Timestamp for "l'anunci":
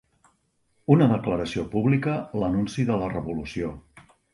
2.45-2.91